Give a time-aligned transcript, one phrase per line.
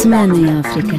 [0.00, 0.96] Semana em África.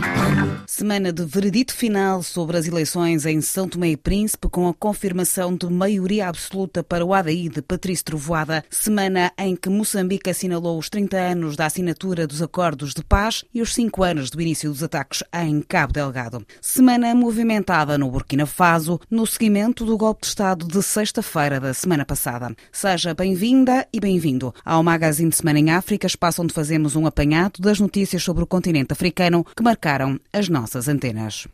[0.67, 5.55] Semana de veredito final sobre as eleições em São Tomé e Príncipe, com a confirmação
[5.55, 8.63] de maioria absoluta para o ADI de Patrício Trovoada.
[8.69, 13.61] Semana em que Moçambique assinalou os 30 anos da assinatura dos acordos de paz e
[13.61, 16.45] os 5 anos do início dos ataques em Cabo Delgado.
[16.61, 22.05] Semana movimentada no Burkina Faso, no seguimento do golpe de Estado de sexta-feira da semana
[22.05, 22.55] passada.
[22.71, 27.61] Seja bem-vinda e bem-vindo ao Magazine de Semana em África, espaço onde fazemos um apanhado
[27.61, 31.47] das notícias sobre o continente africano que marcaram as nossas antenas.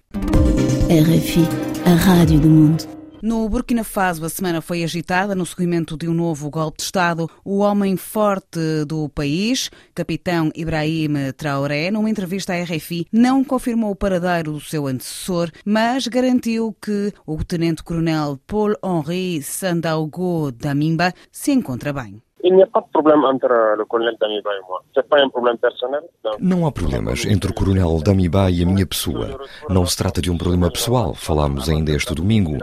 [0.90, 1.46] RFI,
[1.86, 2.98] a Rádio do Mundo.
[3.22, 7.28] No Burkina Faso, a semana foi agitada no seguimento de um novo golpe de Estado.
[7.44, 13.96] O homem forte do país, capitão Ibrahim Traoré, numa entrevista à RFI, não confirmou o
[13.96, 22.22] paradeiro do seu antecessor, mas garantiu que o tenente-coronel Paul-Henri Sandaogo Damimba se encontra bem.
[22.48, 24.82] Il n'y a pas de problème entre le colonel Damiba et moi.
[24.96, 26.04] C'est pas un problème personnel.
[26.40, 29.38] Não há problemas entre o coronel Damiba e a minha pessoa.
[29.70, 32.58] Não se trata de um problema pessoal, falámos ainda este domingo.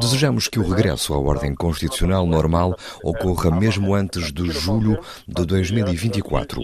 [0.00, 6.60] Desejamos que o regresso à ordem constitucional normal ocorra mesmo antes de julho de 2024.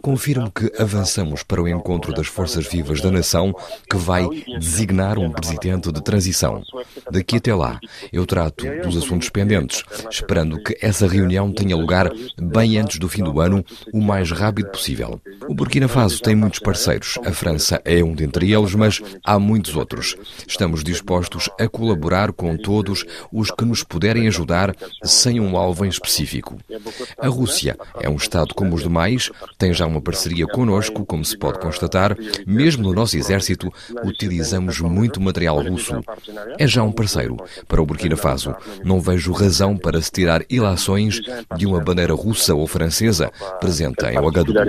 [0.00, 3.54] Confirmo que avançamos para o encontro das forças vivas da nação
[3.88, 6.62] que vai designar um presidente de transição.
[7.10, 7.78] Daqui até lá,
[8.12, 13.22] eu trato dos assuntos pendentes, esperando que essa reunião tenha lugar bem antes do fim
[13.22, 15.20] do ano, o mais rápido possível.
[15.48, 17.18] O Burkina Faso tem muitos parceiros.
[17.24, 20.16] A França é um dentre eles, mas há muitos outros.
[20.46, 25.88] Estamos dispostos a colaborar com todos os que nos puderem ajudar sem um alvo em
[25.88, 26.56] específico.
[27.18, 31.36] A Rússia é um Estado como os demais, tem já uma parceria conosco, como se
[31.36, 32.16] pode constatar.
[32.46, 33.72] Mesmo no nosso exército,
[34.04, 36.00] utilizamos muito material russo.
[36.58, 37.36] É já um parceiro
[37.68, 38.54] para o Burkina Faso.
[38.84, 41.20] Não vejo razão para se tirar ilações
[41.56, 43.30] de uma bandeira russa ou francesa
[43.60, 44.62] presente em Ouagadougou.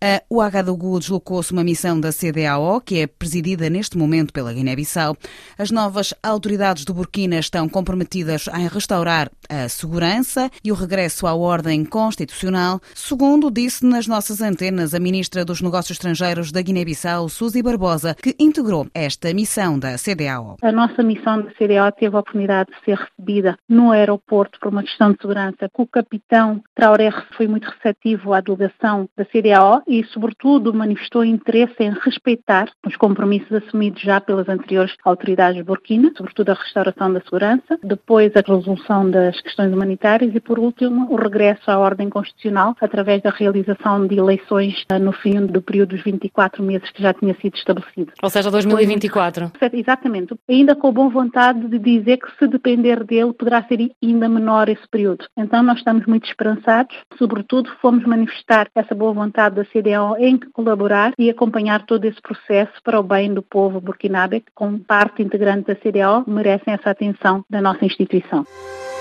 [0.00, 5.14] A Ouagadougou deslocou-se uma missão da CDAO, que é presidida neste momento pela Guiné-Bissau.
[5.58, 11.34] As novas autoridades do Burkina estão comprometidas em restaurar a segurança e o regresso à
[11.34, 17.62] ordem constitucional, segundo disse nas nossas antenas a ministra dos Negócios Estrangeiros da Guiné-Bissau, Suzy
[17.62, 20.56] Barbosa, que integrou esta missão da CDAO.
[20.62, 24.82] A nossa missão da CDAO teve a oportunidade de ser recebida no aeroporto por uma
[24.82, 25.70] questão de segurança.
[25.76, 31.92] O capitão Traoré foi muito receptivo à delegação da CDAO e, sobretudo, manifestou interesse em
[31.92, 37.78] respeitar os compromissos assumidos já pelas anteriores autoridades de Burkina, sobretudo a restauração da segurança,
[37.82, 43.22] depois a resolução das questões humanitárias e, por último, o regresso à ordem constitucional através
[43.22, 47.56] da realização de eleições no fim do período dos 24 meses que já tinha sido
[47.56, 48.12] estabelecido.
[48.22, 49.52] Ou seja, 2024.
[49.72, 50.34] Exatamente.
[50.48, 54.86] Ainda com boa vontade de dizer que se depender dele poderá ser ainda menor esse
[54.88, 55.26] período.
[55.36, 61.12] Então nós estamos muito esperançados, sobretudo fomos manifestar essa boa vontade da CDAO em colaborar
[61.18, 65.66] e acompanhar todo esse processo para o bem do povo burkinabé, que como parte integrante
[65.66, 68.46] da CDAO merecem essa atenção da nossa instituição.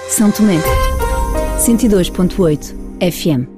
[0.10, 0.58] São Tomé,
[1.60, 3.56] 102.8 FM.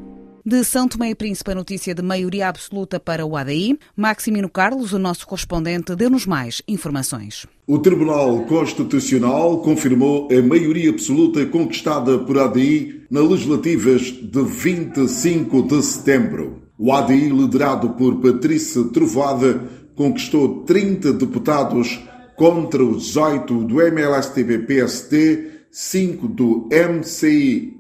[0.49, 3.77] De São Tomé e Príncipe, a notícia de maioria absoluta para o ADI.
[3.97, 7.45] Maximino Carlos, o nosso correspondente, deu-nos mais informações.
[7.67, 15.83] O Tribunal Constitucional confirmou a maioria absoluta conquistada por ADI nas legislativas de 25 de
[15.83, 16.61] setembro.
[16.79, 19.61] O ADI, liderado por Patrícia Trovada,
[19.97, 21.99] conquistou 30 deputados
[22.37, 27.79] contra os 18 do MLSTP-PST, 5 do MCI-PS-PUM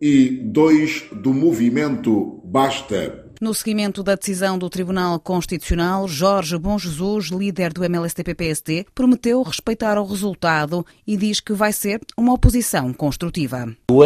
[0.00, 3.22] e 2 do movimento Basta.
[3.40, 9.98] No seguimento da decisão do Tribunal Constitucional, Jorge Bom Jesus, líder do MLSTP-PSD, prometeu respeitar
[9.98, 13.74] o resultado e diz que vai ser uma oposição construtiva.
[13.90, 14.04] O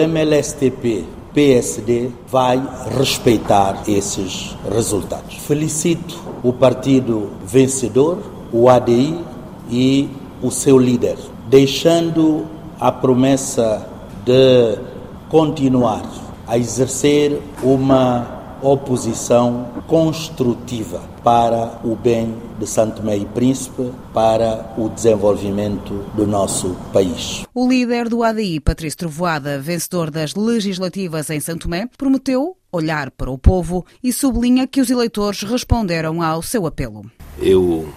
[1.36, 2.62] MLSTP-PSD vai
[2.98, 5.36] respeitar esses resultados.
[5.36, 8.18] Felicito o partido vencedor,
[8.50, 9.20] o ADI
[9.70, 10.08] e
[10.42, 12.46] o seu líder, deixando
[12.80, 13.86] a promessa
[14.24, 14.78] de
[15.28, 16.02] continuar
[16.46, 24.88] a exercer uma oposição construtiva para o bem de Santo Tomé e Príncipe, para o
[24.88, 27.44] desenvolvimento do nosso país.
[27.54, 33.30] O líder do ADI, Patrício Trovoada, vencedor das legislativas em Santo Tomé, prometeu olhar para
[33.30, 37.10] o povo e sublinha que os eleitores responderam ao seu apelo.
[37.38, 37.88] Eu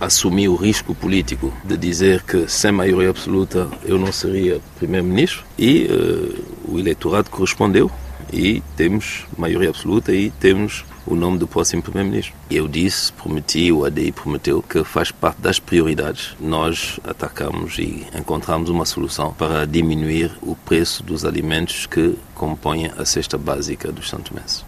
[0.00, 5.86] assumi o risco político de dizer que sem maioria absoluta eu não seria primeiro-ministro e
[5.86, 7.90] uh, o eleitorado correspondeu
[8.32, 12.34] e temos maioria absoluta e temos o nome do próximo primeiro-ministro.
[12.50, 16.36] Eu disse, prometi, o ADI prometeu que faz parte das prioridades.
[16.38, 23.04] Nós atacamos e encontramos uma solução para diminuir o preço dos alimentos que compõem a
[23.04, 24.64] cesta básica dos santomenses.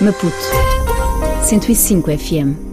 [0.00, 0.34] Maputo
[1.44, 2.69] 105 FM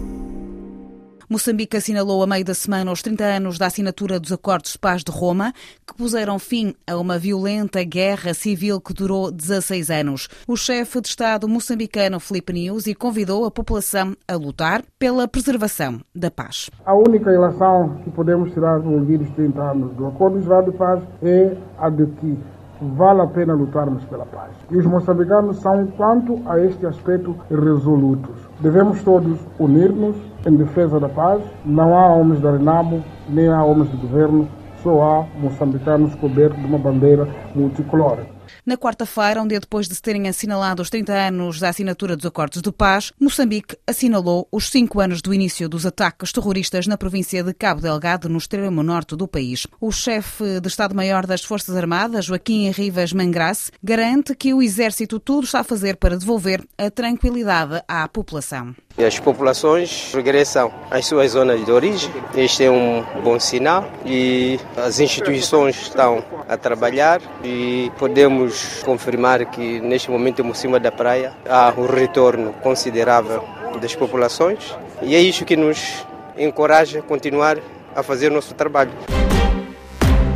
[1.30, 5.04] Moçambique assinalou a meio da semana os 30 anos da assinatura dos Acordos de Paz
[5.04, 5.52] de Roma,
[5.86, 10.26] que puseram fim a uma violenta guerra civil que durou 16 anos.
[10.48, 16.30] O chefe de Estado moçambicano Felipe News convidou a população a lutar pela preservação da
[16.30, 16.70] paz.
[16.86, 21.54] A única relação que podemos tirar do ouvido 30 anos do Acordo de Paz é
[21.78, 22.38] a de que
[22.80, 24.52] vale a pena lutarmos pela paz.
[24.70, 28.36] E os moçambicanos são, quanto a este aspecto, resolutos.
[28.60, 31.42] Devemos todos unir-nos em defesa da paz.
[31.64, 34.48] Não há homens da Renamo, nem há homens do governo,
[34.82, 38.18] só há moçambicanos cobertos de uma bandeira multicolor.
[38.64, 42.26] Na quarta-feira, um dia depois de se terem assinalado os 30 anos da assinatura dos
[42.26, 47.42] Acordos de Paz, Moçambique assinalou os cinco anos do início dos ataques terroristas na província
[47.42, 49.66] de Cabo Delgado, no extremo norte do país.
[49.80, 55.44] O chefe de Estado-Maior das Forças Armadas, Joaquim Rivas Mangrace, garante que o Exército tudo
[55.44, 58.74] está a fazer para devolver a tranquilidade à população.
[58.98, 62.10] E as populações regressam às suas zonas de origem.
[62.36, 69.80] Este é um bom sinal e as instituições estão a trabalhar e podemos confirmar que
[69.80, 73.44] neste momento em cima da praia há um retorno considerável
[73.80, 76.04] das populações e é isso que nos
[76.36, 77.58] encoraja a continuar
[77.94, 78.90] a fazer nosso trabalho.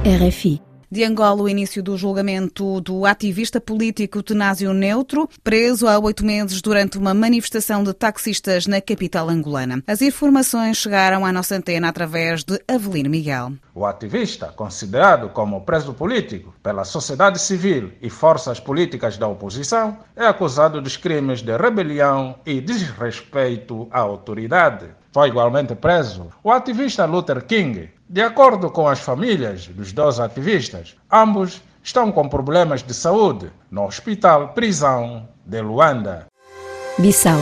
[0.05, 6.23] RFI de Angola o início do julgamento do ativista político Tenásio Neutro, preso há oito
[6.23, 9.83] meses durante uma manifestação de taxistas na capital angolana.
[9.87, 13.53] As informações chegaram à nossa antena através de Avelino Miguel.
[13.75, 20.27] O ativista, considerado como preso político pela sociedade civil e forças políticas da oposição, é
[20.27, 24.89] acusado dos crimes de rebelião e desrespeito à autoridade.
[25.13, 30.97] Foi igualmente preso o ativista Luther King, de acordo com as famílias dos dois ativistas,
[31.11, 36.27] ambos estão com problemas de saúde no Hospital Prisão de Luanda.
[36.99, 37.39] Bissau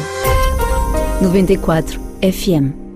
[1.22, 2.89] 94 FM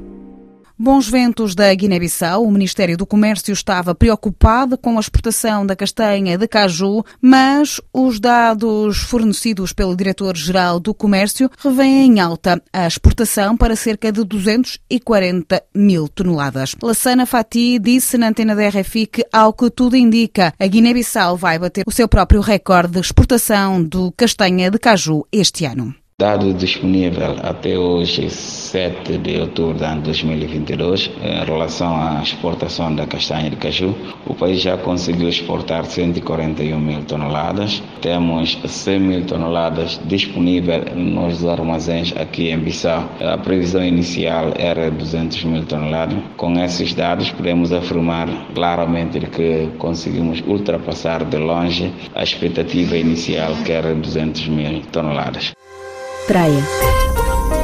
[0.76, 2.44] Bons ventos da Guiné-Bissau.
[2.44, 8.18] O Ministério do Comércio estava preocupado com a exportação da castanha de caju, mas os
[8.18, 15.62] dados fornecidos pelo diretor-geral do Comércio revêem em alta a exportação para cerca de 240
[15.72, 16.74] mil toneladas.
[16.82, 21.56] Lassana Fati disse na antena da RFI que, ao que tudo indica, a Guiné-Bissau vai
[21.56, 25.94] bater o seu próprio recorde de exportação do castanha de caju este ano.
[26.16, 33.04] Dado disponível até hoje, 7 de outubro de ano 2022, em relação à exportação da
[33.04, 33.92] castanha de caju,
[34.24, 37.82] o país já conseguiu exportar 141 mil toneladas.
[38.00, 43.10] Temos 100 mil toneladas disponíveis nos armazéns aqui em Bissau.
[43.20, 46.16] A previsão inicial era 200 mil toneladas.
[46.36, 53.72] Com esses dados, podemos afirmar claramente que conseguimos ultrapassar de longe a expectativa inicial, que
[53.72, 55.52] era 200 mil toneladas.
[56.26, 56.62] Praia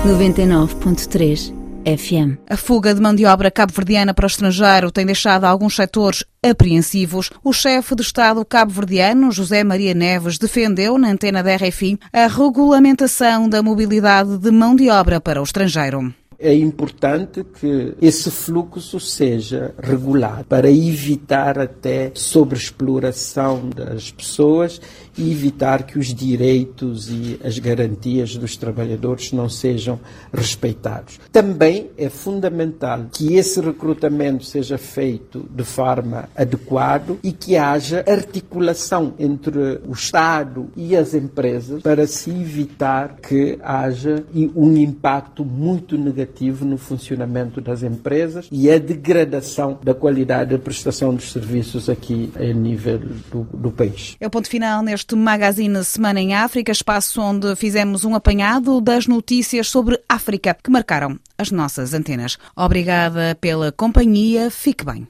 [0.07, 2.39] 99.3 FM.
[2.47, 7.31] A fuga de mão de obra cabo-verdiana para o estrangeiro tem deixado alguns setores apreensivos.
[7.43, 13.49] O chefe de Estado cabo-verdiano, José Maria Neves, defendeu na antena da RFI a regulamentação
[13.49, 19.75] da mobilidade de mão de obra para o estrangeiro é importante que esse fluxo seja
[19.79, 24.81] regulado para evitar até sobreexploração das pessoas
[25.23, 29.99] evitar que os direitos e as garantias dos trabalhadores não sejam
[30.33, 31.19] respeitados.
[31.33, 39.15] Também é fundamental que esse recrutamento seja feito de forma adequada e que haja articulação
[39.19, 44.25] entre o Estado e as empresas para se evitar que haja
[44.55, 51.15] um impacto muito negativo no funcionamento das empresas e a degradação da qualidade da prestação
[51.15, 52.99] dos serviços aqui a nível
[53.31, 54.17] do, do país.
[54.21, 59.07] É o ponto final neste Magazine Semana em África, espaço onde fizemos um apanhado das
[59.07, 62.39] notícias sobre África que marcaram as nossas antenas.
[62.57, 65.07] Obrigada pela companhia, fique bem.